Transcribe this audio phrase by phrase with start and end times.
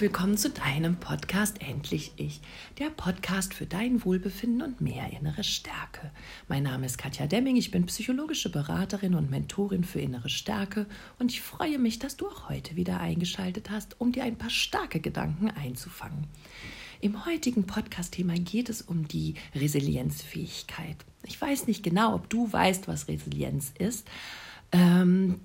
[0.00, 2.40] willkommen zu deinem Podcast Endlich Ich,
[2.78, 6.12] der Podcast für dein Wohlbefinden und mehr innere Stärke.
[6.46, 10.86] Mein Name ist Katja Demming, ich bin psychologische Beraterin und Mentorin für innere Stärke
[11.18, 14.50] und ich freue mich, dass du auch heute wieder eingeschaltet hast, um dir ein paar
[14.50, 16.28] starke Gedanken einzufangen.
[17.00, 20.96] Im heutigen Podcast-Thema geht es um die Resilienzfähigkeit.
[21.24, 24.06] Ich weiß nicht genau, ob du weißt, was Resilienz ist.
[24.70, 25.40] Ähm,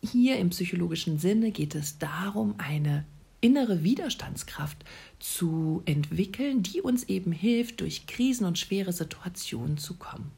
[0.00, 3.04] hier im psychologischen Sinne geht es darum, eine
[3.40, 4.78] innere Widerstandskraft
[5.18, 10.32] zu entwickeln, die uns eben hilft, durch Krisen und schwere Situationen zu kommen.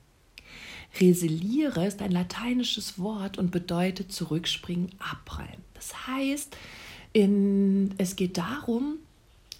[0.98, 5.62] Resiliere ist ein lateinisches Wort und bedeutet zurückspringen, abprallen.
[5.74, 6.56] Das heißt,
[7.12, 8.98] in, es geht darum,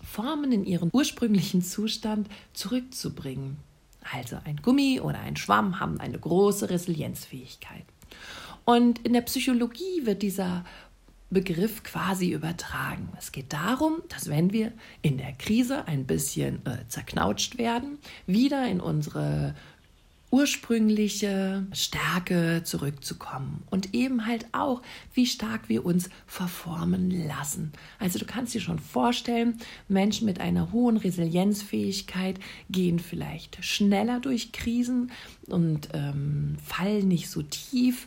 [0.03, 3.59] Formen in ihren ursprünglichen Zustand zurückzubringen.
[4.13, 7.85] Also ein Gummi oder ein Schwamm haben eine große Resilienzfähigkeit.
[8.65, 10.65] Und in der Psychologie wird dieser
[11.31, 13.09] Begriff quasi übertragen.
[13.19, 18.67] Es geht darum, dass wenn wir in der Krise ein bisschen äh, zerknautscht werden, wieder
[18.67, 19.55] in unsere
[20.31, 24.81] ursprüngliche Stärke zurückzukommen und eben halt auch,
[25.13, 27.73] wie stark wir uns verformen lassen.
[27.99, 29.59] Also du kannst dir schon vorstellen,
[29.89, 32.39] Menschen mit einer hohen Resilienzfähigkeit
[32.71, 35.11] gehen vielleicht schneller durch Krisen
[35.49, 38.07] und ähm, fallen nicht so tief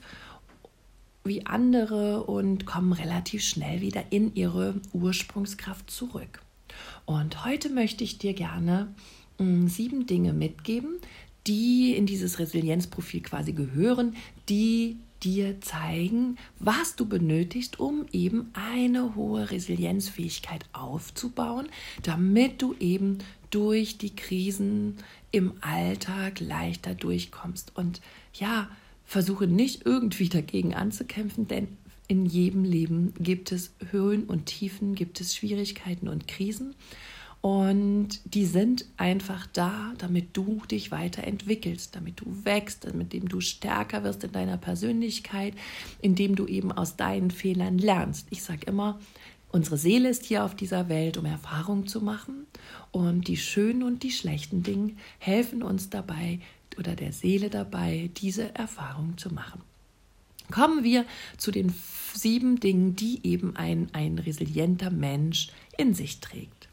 [1.24, 6.42] wie andere und kommen relativ schnell wieder in ihre Ursprungskraft zurück.
[7.06, 8.94] Und heute möchte ich dir gerne
[9.38, 10.98] hm, sieben Dinge mitgeben,
[11.48, 14.16] die in dieses Resilienzprofil quasi gehören,
[14.50, 21.70] die dir zeigen, was du benötigst, um eben eine hohe Resilienzfähigkeit aufzubauen,
[22.04, 24.98] damit du eben durch die Krisen
[25.32, 27.72] im Alltag leichter durchkommst.
[27.76, 28.02] Und
[28.34, 28.70] ja,
[29.06, 31.68] versuche nicht irgendwie dagegen anzukämpfen, denn
[32.08, 36.76] in jedem Leben gibt es Höhen und Tiefen, gibt es Schwierigkeiten und Krisen.
[37.42, 44.06] Und die sind einfach da, damit du dich weiterentwickelst, damit du wächst, damit du stärker
[44.06, 45.54] wirst in deiner Persönlichkeit,
[46.02, 48.28] indem du eben aus deinen Fehlern lernst.
[48.30, 48.98] Ich sage immer,
[49.52, 52.48] unsere Seele ist hier auf dieser Welt, um Erfahrungen zu machen.
[52.92, 56.40] Und die schönen und die schlechten Dinge helfen uns dabei,
[56.78, 59.62] oder der Seele dabei, diese Erfahrung zu machen.
[60.52, 61.06] Kommen wir
[61.38, 61.74] zu den
[62.14, 65.48] sieben Dingen, die eben ein, ein resilienter Mensch
[65.78, 66.68] in sich trägt.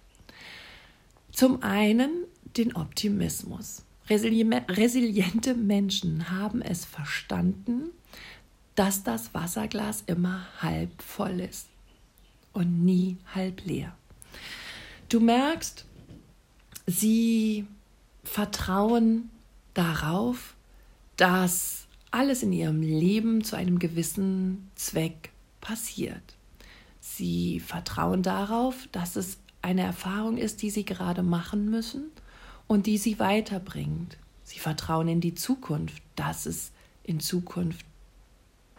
[1.32, 2.24] Zum einen
[2.56, 3.84] den Optimismus.
[4.08, 7.90] Resiliente Menschen haben es verstanden,
[8.74, 11.68] dass das Wasserglas immer halb voll ist
[12.52, 13.96] und nie halb leer.
[15.08, 15.84] Du merkst,
[16.86, 17.66] sie
[18.24, 19.30] vertrauen
[19.74, 20.54] darauf,
[21.16, 26.34] dass alles in ihrem Leben zu einem gewissen Zweck passiert.
[27.00, 32.04] Sie vertrauen darauf, dass es eine Erfahrung ist, die sie gerade machen müssen
[32.66, 34.16] und die sie weiterbringt.
[34.42, 36.72] Sie vertrauen in die Zukunft, dass es
[37.04, 37.84] in Zukunft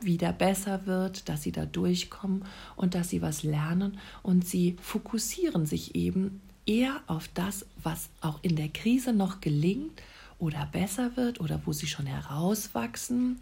[0.02, 2.44] wieder besser wird, dass sie da durchkommen
[2.76, 8.40] und dass sie was lernen und sie fokussieren sich eben eher auf das, was auch
[8.42, 10.02] in der Krise noch gelingt
[10.42, 13.40] oder besser wird oder wo sie schon herauswachsen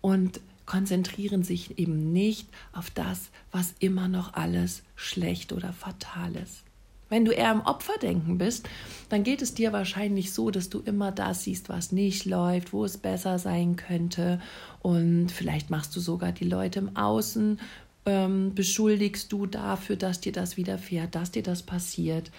[0.00, 6.62] und konzentrieren sich eben nicht auf das, was immer noch alles schlecht oder fatal ist.
[7.08, 8.66] Wenn du eher im Opferdenken bist,
[9.10, 12.86] dann geht es dir wahrscheinlich so, dass du immer das siehst, was nicht läuft, wo
[12.86, 14.40] es besser sein könnte.
[14.80, 17.60] Und vielleicht machst du sogar die Leute im Außen,
[18.06, 22.30] ähm, beschuldigst du dafür, dass dir das widerfährt, dass dir das passiert.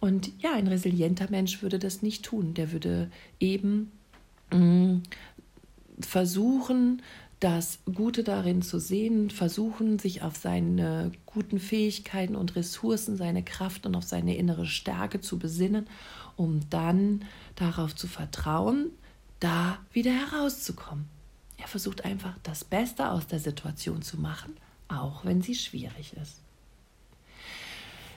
[0.00, 2.54] Und ja, ein resilienter Mensch würde das nicht tun.
[2.54, 3.92] Der würde eben
[4.50, 5.02] mh, mm,
[6.00, 7.02] versuchen,
[7.40, 13.86] das Gute darin zu sehen, versuchen, sich auf seine guten Fähigkeiten und Ressourcen, seine Kraft
[13.86, 15.86] und auf seine innere Stärke zu besinnen,
[16.36, 17.24] um dann
[17.56, 18.90] darauf zu vertrauen,
[19.40, 21.06] da wieder herauszukommen.
[21.56, 24.54] Er versucht einfach das Beste aus der Situation zu machen,
[24.88, 26.40] auch wenn sie schwierig ist.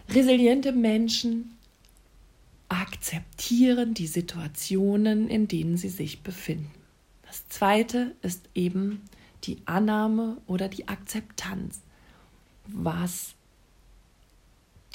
[0.10, 1.57] Resiliente Menschen
[2.74, 6.72] akzeptieren die Situationen, in denen sie sich befinden.
[7.25, 9.02] Das zweite ist eben
[9.44, 11.81] die Annahme oder die Akzeptanz,
[12.68, 13.36] was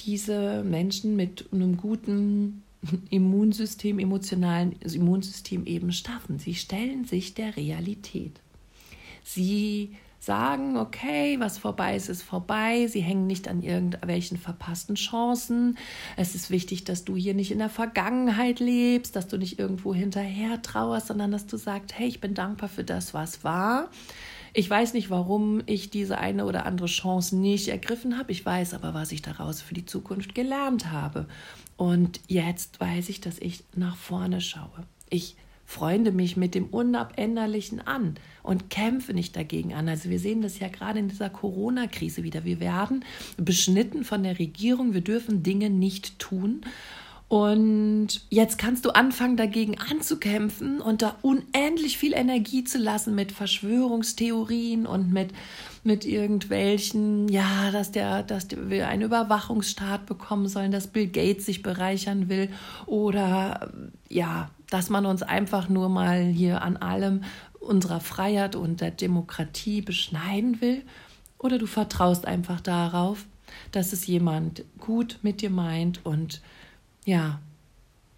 [0.01, 2.63] diese Menschen mit einem guten
[3.11, 6.39] Immunsystem, emotionalen Immunsystem eben schaffen.
[6.39, 8.41] Sie stellen sich der Realität.
[9.25, 12.87] Sie sagen, okay, was vorbei ist, ist vorbei.
[12.89, 15.79] Sie hängen nicht an irgendwelchen verpassten Chancen.
[16.17, 19.95] Es ist wichtig, dass du hier nicht in der Vergangenheit lebst, dass du nicht irgendwo
[19.95, 23.91] hinterher trauerst, sondern dass du sagst, hey, ich bin dankbar für das, was war.
[24.55, 28.33] Ich weiß nicht, warum ich diese eine oder andere Chance nicht ergriffen habe.
[28.33, 31.27] Ich weiß aber, was ich daraus für die Zukunft gelernt habe.
[31.77, 34.85] Und jetzt weiß ich, dass ich nach vorne schaue.
[35.11, 35.37] Ich
[35.69, 39.87] freunde mich mit dem Unabänderlichen an und kämpfe nicht dagegen an.
[39.87, 42.47] Also wir sehen das ja gerade in dieser Corona-Krise wieder.
[42.47, 43.05] Wir werden
[43.37, 44.95] beschnitten von der Regierung.
[44.95, 46.63] Wir dürfen Dinge nicht tun.
[47.29, 53.31] Und jetzt kannst du anfangen, dagegen anzukämpfen und da unendlich viel Energie zu lassen mit
[53.31, 55.33] Verschwörungstheorien und mit,
[55.85, 61.63] mit irgendwelchen, ja, dass, der, dass wir einen Überwachungsstaat bekommen sollen, dass Bill Gates sich
[61.63, 62.49] bereichern will
[62.87, 63.71] oder
[64.09, 67.23] ja, dass man uns einfach nur mal hier an allem
[67.61, 70.83] unserer Freiheit und der Demokratie beschneiden will.
[71.39, 73.25] Oder du vertraust einfach darauf,
[73.73, 76.43] dass es jemand gut mit dir meint und
[77.05, 77.41] ja,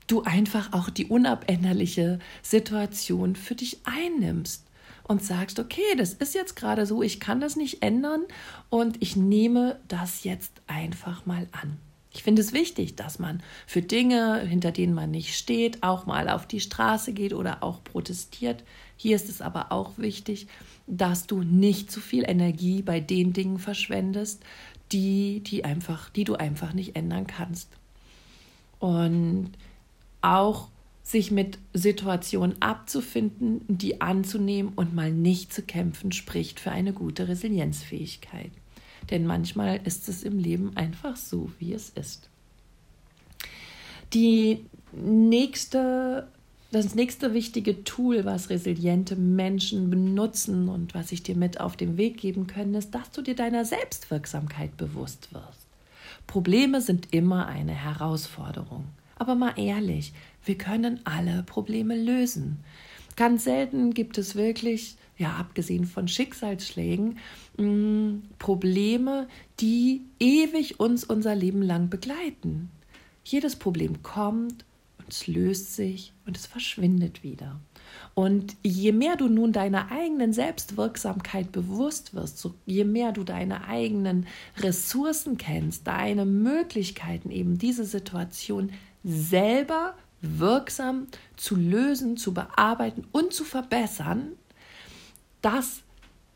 [0.06, 4.67] du einfach auch die unabänderliche Situation für dich einnimmst
[5.05, 8.23] und sagst, okay, das ist jetzt gerade so, ich kann das nicht ändern
[8.69, 11.79] und ich nehme das jetzt einfach mal an.
[12.12, 16.29] Ich finde es wichtig, dass man für Dinge, hinter denen man nicht steht, auch mal
[16.29, 18.65] auf die Straße geht oder auch protestiert.
[18.97, 20.49] Hier ist es aber auch wichtig,
[20.89, 24.43] dass du nicht zu viel Energie bei den Dingen verschwendest,
[24.91, 27.69] die, die, einfach, die du einfach nicht ändern kannst
[28.81, 29.53] und
[30.21, 30.69] auch
[31.03, 37.29] sich mit Situationen abzufinden, die anzunehmen und mal nicht zu kämpfen, spricht für eine gute
[37.29, 38.51] Resilienzfähigkeit.
[39.11, 42.29] Denn manchmal ist es im Leben einfach so, wie es ist.
[44.12, 46.29] Die nächste,
[46.73, 51.97] das nächste wichtige Tool, was resiliente Menschen benutzen und was ich dir mit auf den
[51.97, 55.67] Weg geben können, ist, dass du dir deiner Selbstwirksamkeit bewusst wirst.
[56.27, 58.85] Probleme sind immer eine Herausforderung.
[59.17, 60.13] Aber mal ehrlich,
[60.45, 62.59] wir können alle Probleme lösen.
[63.17, 67.19] Ganz selten gibt es wirklich, ja, abgesehen von Schicksalsschlägen,
[67.58, 69.28] mm, Probleme,
[69.61, 72.70] die ewig uns unser Leben lang begleiten.
[73.22, 74.64] Jedes Problem kommt
[74.99, 77.61] und es löst sich und es verschwindet wieder.
[78.14, 83.69] Und je mehr du nun deiner eigenen Selbstwirksamkeit bewusst wirst, so je mehr du deine
[83.69, 84.26] eigenen
[84.56, 88.70] Ressourcen kennst, deine Möglichkeiten, eben diese Situation
[89.05, 94.32] selber wirksam zu lösen, zu bearbeiten und zu verbessern,
[95.43, 95.83] das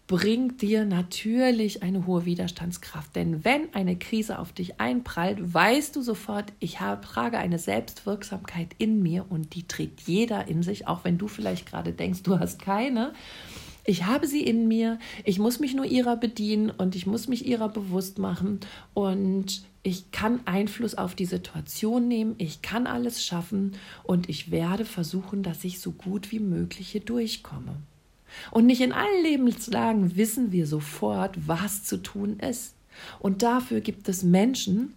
[0.06, 3.16] bringt dir natürlich eine hohe Widerstandskraft.
[3.16, 8.68] Denn wenn eine Krise auf dich einprallt, weißt du sofort, ich habe, trage eine Selbstwirksamkeit
[8.78, 12.38] in mir und die trägt jeder in sich, auch wenn du vielleicht gerade denkst, du
[12.38, 13.14] hast keine.
[13.86, 17.46] Ich habe sie in mir, ich muss mich nur ihrer bedienen und ich muss mich
[17.46, 18.60] ihrer bewusst machen
[18.94, 23.72] und ich kann Einfluss auf die Situation nehmen, ich kann alles schaffen
[24.02, 27.76] und ich werde versuchen, dass ich so gut wie möglich hier durchkomme.
[28.50, 32.74] Und nicht in allen Lebenslagen wissen wir sofort, was zu tun ist.
[33.18, 34.94] Und dafür gibt es Menschen,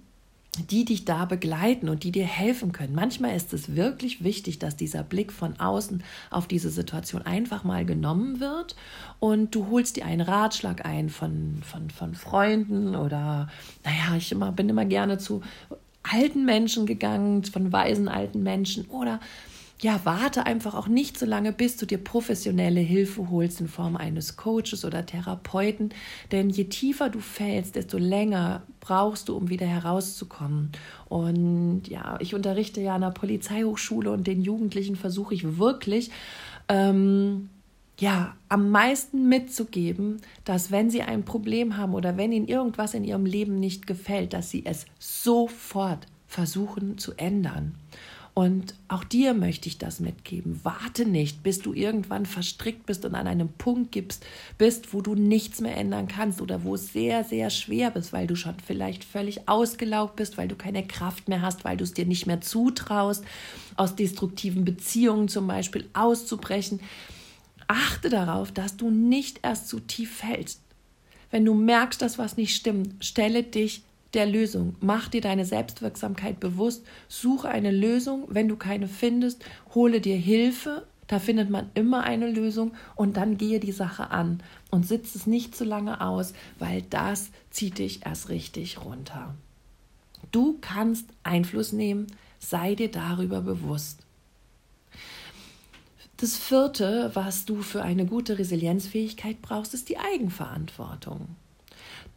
[0.69, 2.95] die dich da begleiten und die dir helfen können.
[2.95, 7.85] Manchmal ist es wirklich wichtig, dass dieser Blick von außen auf diese Situation einfach mal
[7.85, 8.75] genommen wird
[9.19, 13.49] und du holst dir einen Ratschlag ein von, von, von Freunden oder,
[13.83, 15.41] naja, ich immer, bin immer gerne zu
[16.03, 19.19] alten Menschen gegangen, von weisen alten Menschen oder
[19.79, 23.95] ja, warte einfach auch nicht so lange, bis du dir professionelle Hilfe holst in Form
[23.95, 25.89] eines Coaches oder Therapeuten.
[26.31, 30.71] Denn je tiefer du fällst, desto länger brauchst du, um wieder herauszukommen.
[31.09, 36.09] Und ja, ich unterrichte ja an der Polizeihochschule und den Jugendlichen versuche ich wirklich,
[36.69, 37.49] ähm,
[37.99, 43.03] ja, am meisten mitzugeben, dass wenn sie ein Problem haben oder wenn ihnen irgendwas in
[43.03, 47.75] ihrem Leben nicht gefällt, dass sie es sofort versuchen zu ändern.
[48.37, 50.59] Und auch dir möchte ich das mitgeben.
[50.61, 54.23] Warte nicht, bis du irgendwann verstrickt bist und an einem Punkt gibst,
[54.59, 58.27] bist, wo du nichts mehr ändern kannst oder wo es sehr, sehr schwer ist, weil
[58.27, 61.95] du schon vielleicht völlig ausgelaugt bist, weil du keine Kraft mehr hast, weil du es
[61.95, 63.25] dir nicht mehr zutraust,
[63.75, 66.79] aus destruktiven Beziehungen zum Beispiel auszubrechen.
[67.67, 70.61] Achte darauf, dass du nicht erst zu tief fällst.
[71.31, 73.81] Wenn du merkst, dass was nicht stimmt, stelle dich
[74.17, 74.75] der Lösung.
[74.81, 78.25] Mach dir deine Selbstwirksamkeit bewusst, suche eine Lösung.
[78.27, 80.85] Wenn du keine findest, hole dir Hilfe.
[81.07, 85.25] Da findet man immer eine Lösung und dann gehe die Sache an und sitze es
[85.25, 89.33] nicht zu lange aus, weil das zieht dich erst richtig runter.
[90.33, 92.07] Du kannst Einfluss nehmen,
[92.39, 93.99] sei dir darüber bewusst.
[96.17, 101.35] Das vierte, was du für eine gute Resilienzfähigkeit brauchst, ist die Eigenverantwortung.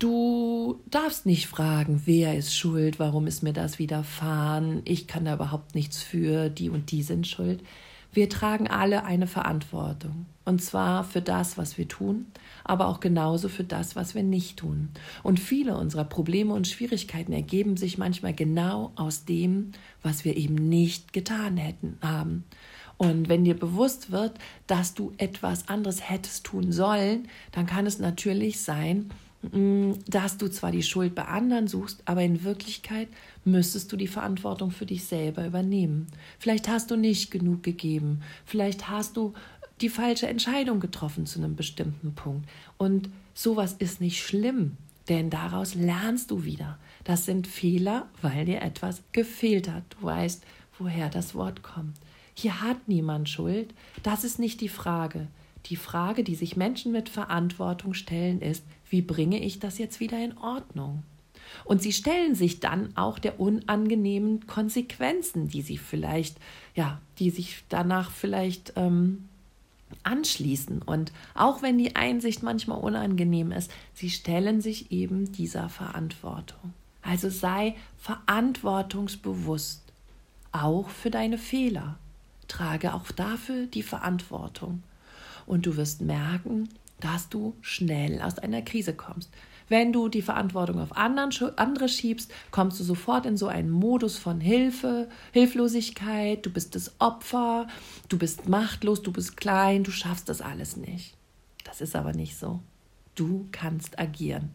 [0.00, 5.35] Du darfst nicht fragen, wer ist schuld, warum ist mir das widerfahren, ich kann da
[5.35, 7.62] überhaupt nichts für, die und die sind schuld.
[8.11, 10.25] Wir tragen alle eine Verantwortung.
[10.47, 12.25] Und zwar für das, was wir tun,
[12.64, 14.88] aber auch genauso für das, was wir nicht tun.
[15.23, 20.54] Und viele unserer Probleme und Schwierigkeiten ergeben sich manchmal genau aus dem, was wir eben
[20.54, 22.45] nicht getan hätten haben.
[22.97, 24.33] Und wenn dir bewusst wird,
[24.66, 29.11] dass du etwas anderes hättest tun sollen, dann kann es natürlich sein,
[29.42, 33.09] mm, dass du zwar die Schuld bei anderen suchst, aber in Wirklichkeit
[33.44, 36.06] müsstest du die Verantwortung für dich selber übernehmen.
[36.38, 39.35] Vielleicht hast du nicht genug gegeben, vielleicht hast du
[39.80, 42.49] die falsche Entscheidung getroffen zu einem bestimmten Punkt.
[42.76, 44.76] Und sowas ist nicht schlimm,
[45.09, 46.78] denn daraus lernst du wieder.
[47.04, 49.85] Das sind Fehler, weil dir etwas gefehlt hat.
[49.99, 50.44] Du weißt,
[50.78, 51.97] woher das Wort kommt.
[52.35, 53.75] Hier hat niemand Schuld.
[54.02, 55.28] Das ist nicht die Frage.
[55.66, 60.23] Die Frage, die sich Menschen mit Verantwortung stellen, ist, wie bringe ich das jetzt wieder
[60.23, 61.02] in Ordnung?
[61.64, 66.38] Und sie stellen sich dann auch der unangenehmen Konsequenzen, die sie vielleicht,
[66.75, 69.28] ja, die sich danach vielleicht ähm,
[70.02, 70.82] anschließen.
[70.82, 76.75] Und auch wenn die Einsicht manchmal unangenehm ist, sie stellen sich eben dieser Verantwortung.
[77.02, 79.82] Also sei verantwortungsbewusst,
[80.52, 81.99] auch für deine Fehler.
[82.49, 84.82] Trage auch dafür die Verantwortung.
[85.47, 86.68] Und du wirst merken,
[87.00, 89.30] dass du schnell aus einer Krise kommst.
[89.69, 94.19] Wenn du die Verantwortung auf anderen, andere schiebst, kommst du sofort in so einen Modus
[94.19, 97.69] von Hilfe, Hilflosigkeit, du bist das Opfer,
[98.09, 101.14] du bist machtlos, du bist klein, du schaffst das alles nicht.
[101.64, 102.61] Das ist aber nicht so.
[103.14, 104.50] Du kannst agieren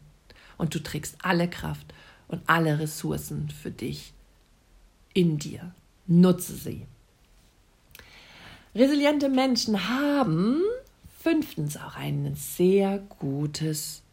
[0.57, 1.93] und du trägst alle Kraft
[2.27, 4.13] und alle Ressourcen für dich
[5.13, 5.73] in dir.
[6.07, 6.85] Nutze sie.
[8.75, 10.61] Resiliente Menschen haben
[11.25, 14.03] fünftens auch ein sehr gutes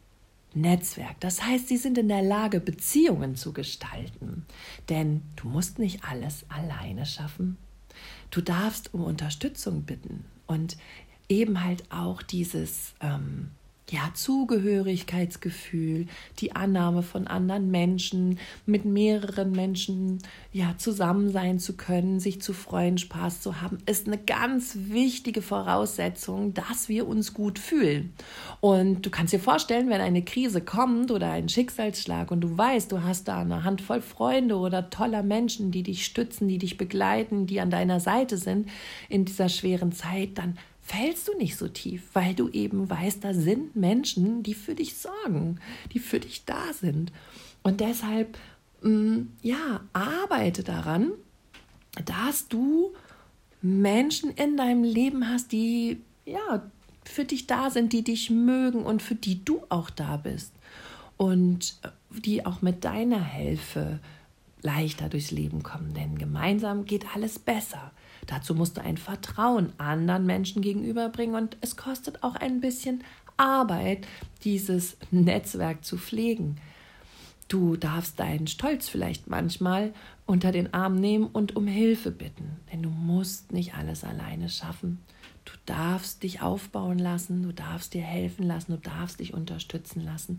[0.55, 1.21] Netzwerk.
[1.21, 4.47] Das heißt, sie sind in der Lage, Beziehungen zu gestalten.
[4.89, 7.59] Denn du musst nicht alles alleine schaffen.
[8.31, 10.79] Du darfst um Unterstützung bitten und
[11.29, 13.51] eben halt auch dieses ähm,
[13.91, 16.07] ja, Zugehörigkeitsgefühl,
[16.39, 20.19] die Annahme von anderen Menschen, mit mehreren Menschen
[20.53, 25.43] ja, zusammen sein zu können, sich zu freuen, Spaß zu haben, ist eine ganz wichtige
[25.43, 28.15] Voraussetzung, dass wir uns gut fühlen.
[28.61, 32.91] Und du kannst dir vorstellen, wenn eine Krise kommt oder ein Schicksalsschlag und du weißt,
[32.93, 37.47] du hast da eine Handvoll Freunde oder toller Menschen, die dich stützen, die dich begleiten,
[37.47, 38.69] die an deiner Seite sind
[39.09, 43.33] in dieser schweren Zeit, dann fällst du nicht so tief, weil du eben weißt, da
[43.33, 45.61] sind Menschen, die für dich sorgen,
[45.93, 47.13] die für dich da sind.
[47.63, 48.37] Und deshalb,
[48.83, 51.13] mm, ja, arbeite daran,
[52.05, 52.93] dass du
[53.63, 56.69] Menschen in deinem Leben hast, die ja
[57.05, 60.53] für dich da sind, die dich mögen und für die du auch da bist
[61.17, 61.79] und
[62.11, 64.01] die auch mit deiner Hilfe
[64.63, 67.93] leichter durchs Leben kommen, denn gemeinsam geht alles besser.
[68.27, 73.03] Dazu musst du ein Vertrauen anderen Menschen gegenüberbringen und es kostet auch ein bisschen
[73.37, 74.07] Arbeit,
[74.45, 76.57] dieses Netzwerk zu pflegen.
[77.49, 79.93] Du darfst deinen Stolz vielleicht manchmal
[80.25, 85.01] unter den Arm nehmen und um Hilfe bitten, denn du musst nicht alles alleine schaffen.
[85.45, 90.39] Du darfst dich aufbauen lassen, du darfst dir helfen lassen, du darfst dich unterstützen lassen.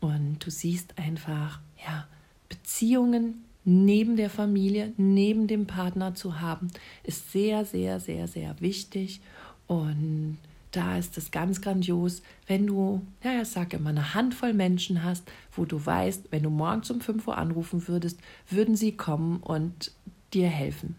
[0.00, 2.06] Und du siehst einfach, ja,
[2.48, 6.68] Beziehungen neben der Familie, neben dem Partner zu haben,
[7.02, 9.20] ist sehr, sehr, sehr, sehr wichtig.
[9.66, 10.38] Und
[10.70, 15.30] da ist es ganz grandios, wenn du, ja, ich sage immer, eine Handvoll Menschen hast,
[15.52, 18.18] wo du weißt, wenn du morgens um 5 Uhr anrufen würdest,
[18.50, 19.92] würden sie kommen und
[20.32, 20.96] dir helfen.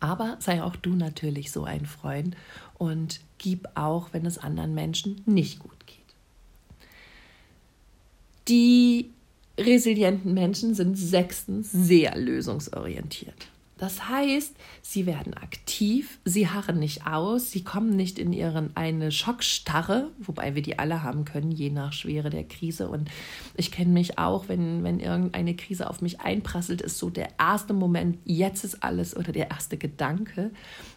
[0.00, 2.36] Aber sei auch du natürlich so ein Freund
[2.74, 5.96] und gib auch, wenn es anderen Menschen nicht gut geht.
[8.48, 9.10] Die
[9.58, 13.48] resilienten Menschen sind sechstens sehr lösungsorientiert.
[13.78, 19.12] Das heißt, sie werden aktiv, sie harren nicht aus, sie kommen nicht in ihren eine
[19.12, 22.88] Schockstarre, wobei wir die alle haben können, je nach Schwere der Krise.
[22.88, 23.10] Und
[23.54, 27.74] ich kenne mich auch, wenn, wenn irgendeine Krise auf mich einprasselt, ist so der erste
[27.74, 30.52] Moment, jetzt ist alles, oder der erste Gedanke,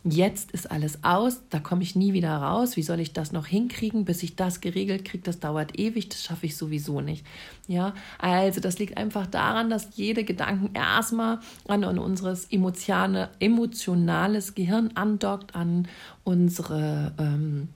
[0.06, 2.78] jetzt ist alles aus, da komme ich nie wieder raus.
[2.78, 5.24] Wie soll ich das noch hinkriegen, bis ich das geregelt kriege?
[5.24, 7.26] Das dauert ewig, das schaffe ich sowieso nicht.
[7.68, 13.30] Ja, also das liegt einfach daran, dass jede Gedanken erstmal an, an unseres Emotionen emotionale,
[13.40, 15.88] emotionales Gehirn andockt an
[16.24, 17.70] unsere ähm,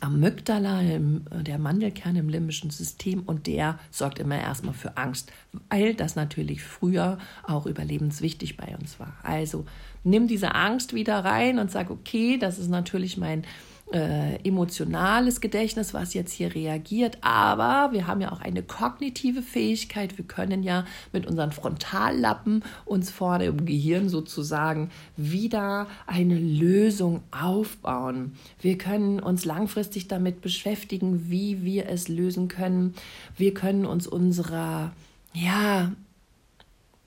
[0.00, 5.30] Amygdala, im, der Mandelkern im limbischen System und der sorgt immer erstmal für Angst,
[5.68, 9.14] weil das natürlich früher auch überlebenswichtig bei uns war.
[9.22, 9.66] Also
[10.02, 13.44] nimm diese Angst wieder rein und sag, okay, das ist natürlich mein
[13.92, 20.16] äh, emotionales Gedächtnis, was jetzt hier reagiert, aber wir haben ja auch eine kognitive Fähigkeit.
[20.18, 28.32] Wir können ja mit unseren Frontallappen uns vorne im Gehirn sozusagen wieder eine Lösung aufbauen.
[28.60, 32.94] Wir können uns langfristig damit beschäftigen, wie wir es lösen können.
[33.36, 34.92] Wir können uns unserer,
[35.34, 35.92] ja,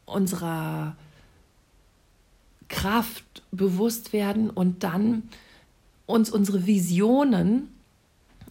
[0.05, 0.95] unserer
[2.67, 5.23] Kraft bewusst werden und dann
[6.05, 7.69] uns unsere Visionen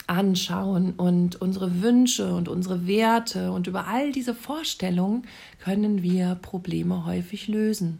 [0.07, 5.23] anschauen und unsere Wünsche und unsere Werte und über all diese Vorstellungen
[5.63, 7.99] können wir Probleme häufig lösen.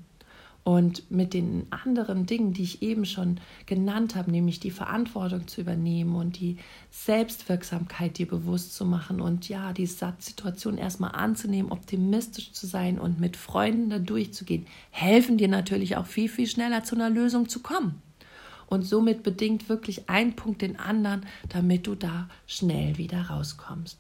[0.65, 5.61] Und mit den anderen Dingen, die ich eben schon genannt habe, nämlich die Verantwortung zu
[5.61, 6.57] übernehmen und die
[6.91, 13.21] Selbstwirksamkeit dir bewusst zu machen und ja, die Situation erstmal anzunehmen, optimistisch zu sein und
[13.21, 17.61] mit Freunden da durchzugehen, helfen dir natürlich auch viel, viel schneller zu einer Lösung zu
[17.61, 18.01] kommen
[18.67, 23.99] und somit bedingt wirklich ein Punkt den anderen, damit du da schnell wieder rauskommst.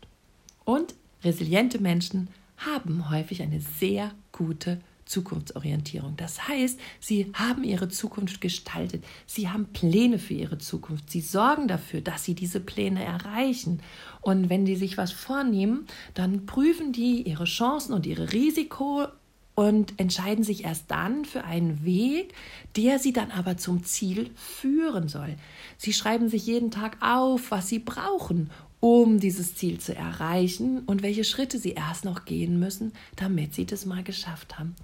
[0.64, 6.16] Und resiliente Menschen haben häufig eine sehr gute Zukunftsorientierung.
[6.16, 9.04] Das heißt, sie haben ihre Zukunft gestaltet.
[9.26, 11.10] Sie haben Pläne für ihre Zukunft.
[11.10, 13.80] Sie sorgen dafür, dass sie diese Pläne erreichen.
[14.22, 19.06] Und wenn die sich was vornehmen, dann prüfen die ihre Chancen und ihre Risiko
[19.54, 22.34] und entscheiden sich erst dann für einen Weg,
[22.76, 25.36] der sie dann aber zum Ziel führen soll.
[25.78, 31.02] Sie schreiben sich jeden Tag auf, was sie brauchen, um dieses Ziel zu erreichen und
[31.02, 34.74] welche Schritte sie erst noch gehen müssen, damit sie das mal geschafft haben.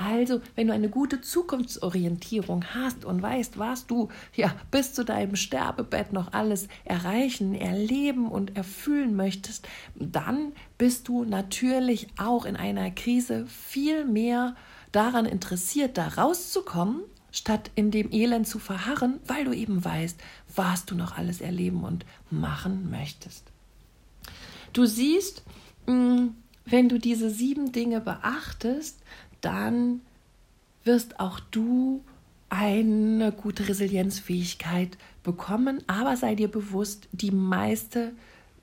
[0.00, 5.36] Also, wenn du eine gute Zukunftsorientierung hast und weißt, was du ja bis zu deinem
[5.36, 12.90] Sterbebett noch alles erreichen, erleben und erfüllen möchtest, dann bist du natürlich auch in einer
[12.90, 14.56] Krise viel mehr
[14.90, 20.18] daran interessiert, da rauszukommen, statt in dem Elend zu verharren, weil du eben weißt,
[20.56, 23.52] was du noch alles erleben und machen möchtest.
[24.72, 25.42] Du siehst,
[25.86, 26.28] mm,
[26.64, 29.00] wenn du diese sieben Dinge beachtest,
[29.40, 30.00] dann
[30.84, 32.02] wirst auch du
[32.48, 38.12] eine gute Resilienzfähigkeit bekommen, aber sei dir bewusst, die meiste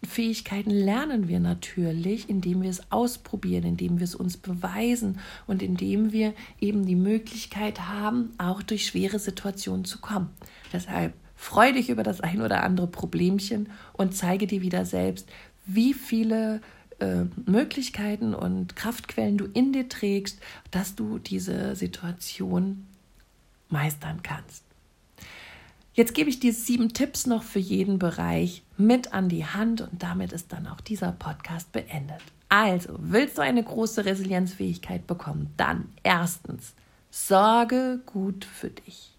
[0.06, 6.12] Fähigkeiten lernen wir natürlich, indem wir es ausprobieren, indem wir es uns beweisen und indem
[6.12, 10.30] wir eben die Möglichkeit haben, auch durch schwere Situationen zu kommen.
[10.72, 15.28] Deshalb freu dich über das ein oder andere Problemchen und zeige dir wieder selbst,
[15.66, 16.62] wie viele
[17.00, 20.40] äh, Möglichkeiten und Kraftquellen du in dir trägst,
[20.72, 22.88] dass du diese Situation
[23.70, 24.64] meistern kannst.
[25.94, 30.04] Jetzt gebe ich dir sieben Tipps noch für jeden Bereich mit an die Hand und
[30.04, 32.22] damit ist dann auch dieser Podcast beendet.
[32.50, 35.54] Also, willst du eine große Resilienzfähigkeit bekommen?
[35.58, 36.74] Dann erstens,
[37.10, 39.12] sorge gut für dich.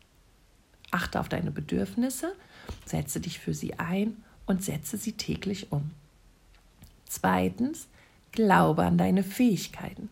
[0.91, 2.33] Achte auf deine Bedürfnisse,
[2.87, 5.91] setze dich für sie ein und setze sie täglich um.
[7.09, 7.89] Zweitens,
[8.33, 10.11] glaube an deine Fähigkeiten.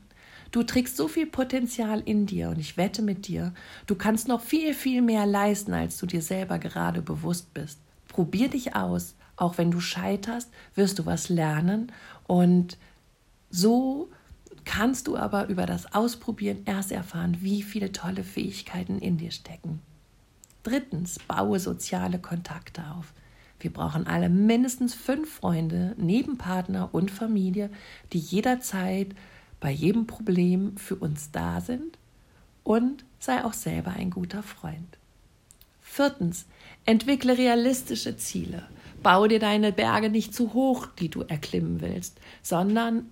[0.50, 3.52] Du trägst so viel Potenzial in dir und ich wette mit dir,
[3.86, 7.78] du kannst noch viel, viel mehr leisten, als du dir selber gerade bewusst bist.
[8.08, 9.14] Probier dich aus.
[9.38, 11.92] Auch wenn du scheiterst, wirst du was lernen
[12.26, 12.78] und
[13.50, 14.08] so
[14.64, 19.82] kannst du aber über das Ausprobieren erst erfahren, wie viele tolle Fähigkeiten in dir stecken.
[20.62, 23.12] Drittens, baue soziale Kontakte auf.
[23.60, 27.70] Wir brauchen alle mindestens fünf Freunde, Nebenpartner und Familie,
[28.12, 29.14] die jederzeit
[29.60, 31.98] bei jedem Problem für uns da sind
[32.64, 34.98] und sei auch selber ein guter Freund.
[35.80, 36.46] Viertens,
[36.84, 38.64] entwickle realistische Ziele.
[39.02, 43.06] Baue dir deine Berge nicht zu hoch, die du erklimmen willst, sondern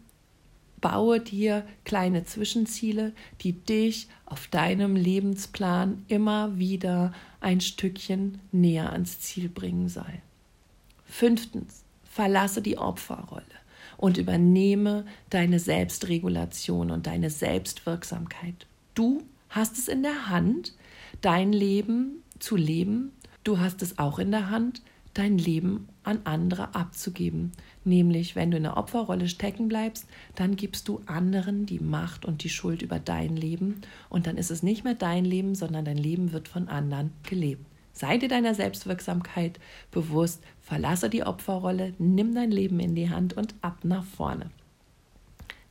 [0.81, 9.21] baue dir kleine Zwischenziele, die dich auf deinem Lebensplan immer wieder ein Stückchen näher ans
[9.21, 10.21] Ziel bringen sollen.
[11.17, 13.45] Fünftens, verlasse die Opferrolle
[13.97, 18.67] und übernehme deine Selbstregulation und deine Selbstwirksamkeit.
[18.95, 20.75] Du hast es in der Hand,
[21.21, 23.13] dein Leben zu leben.
[23.45, 24.83] Du hast es auch in der Hand,
[25.15, 27.53] dein Leben an andere abzugeben.
[27.85, 32.43] Nämlich, wenn du in der Opferrolle stecken bleibst, dann gibst du anderen die Macht und
[32.43, 33.83] die Schuld über dein Leben.
[34.09, 37.65] Und dann ist es nicht mehr dein Leben, sondern dein Leben wird von anderen gelebt.
[37.95, 39.61] Sei dir deiner Selbstwirksamkeit
[39.93, 44.51] bewusst, verlasse die Opferrolle, nimm dein Leben in die Hand und ab nach vorne.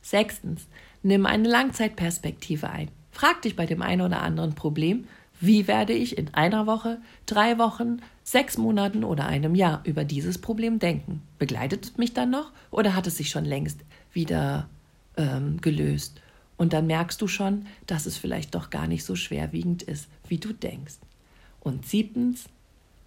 [0.00, 0.66] Sechstens,
[1.02, 2.88] nimm eine Langzeitperspektive ein.
[3.10, 5.06] Frag dich bei dem einen oder anderen Problem,
[5.38, 10.38] wie werde ich in einer Woche, drei Wochen, sechs Monaten oder einem Jahr über dieses
[10.38, 11.22] Problem denken?
[11.38, 13.80] Begleitet es mich dann noch oder hat es sich schon längst
[14.12, 14.68] wieder
[15.18, 16.22] ähm, gelöst?
[16.56, 20.38] Und dann merkst du schon, dass es vielleicht doch gar nicht so schwerwiegend ist, wie
[20.38, 20.94] du denkst.
[21.64, 22.48] Und siebtens,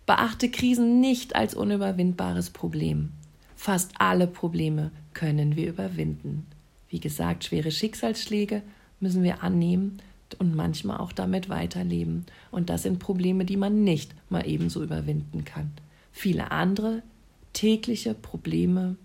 [0.07, 3.11] Beachte Krisen nicht als unüberwindbares Problem.
[3.57, 6.47] Fast alle Probleme können wir überwinden.
[6.87, 8.61] Wie gesagt, schwere Schicksalsschläge
[9.01, 10.01] müssen wir annehmen
[10.39, 12.25] und manchmal auch damit weiterleben.
[12.51, 15.73] Und das sind Probleme, die man nicht mal ebenso überwinden kann.
[16.13, 17.03] Viele andere
[17.51, 18.95] tägliche Probleme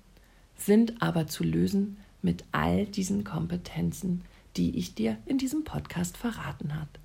[0.56, 4.22] sind aber zu lösen mit all diesen Kompetenzen,
[4.56, 7.01] die ich dir in diesem Podcast verraten habe.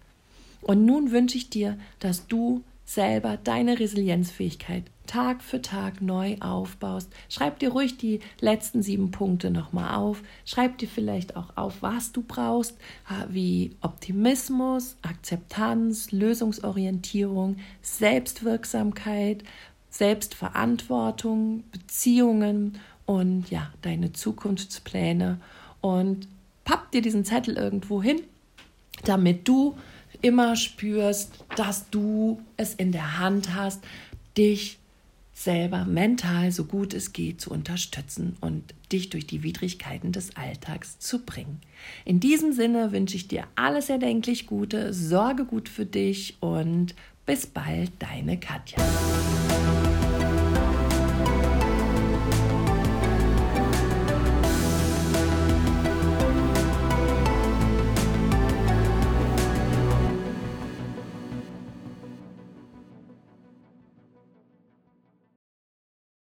[0.68, 7.10] Und nun wünsche ich dir, dass du selber deine Resilienzfähigkeit Tag für Tag neu aufbaust.
[7.30, 10.22] Schreib dir ruhig die letzten sieben Punkte nochmal auf.
[10.46, 12.78] Schreib dir vielleicht auch auf, was du brauchst,
[13.30, 19.44] wie Optimismus, Akzeptanz, Lösungsorientierung, Selbstwirksamkeit,
[19.90, 25.40] Selbstverantwortung, Beziehungen und ja, deine Zukunftspläne.
[25.80, 26.28] Und
[26.66, 28.22] papp dir diesen Zettel irgendwo hin,
[29.06, 29.78] damit du
[30.22, 33.84] immer spürst, dass du es in der Hand hast,
[34.38, 34.78] dich
[35.34, 40.98] selber mental so gut es geht zu unterstützen und dich durch die Widrigkeiten des Alltags
[40.98, 41.62] zu bringen.
[42.06, 46.96] In diesem Sinne wünsche ich dir alles erdenklich Gute, sorge gut für dich und
[47.28, 48.84] bis bald, deine Katja.